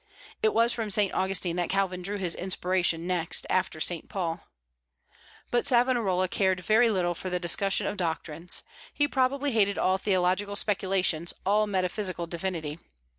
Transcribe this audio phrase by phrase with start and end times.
[0.41, 4.39] It was from Saint Augustine that Calvin drew his inspiration next after Saint Paul.
[5.51, 8.63] But Savonarola cared very little for the discussion of doctrines;
[8.95, 12.79] he probably hated all theological speculations, all metaphysical divinity.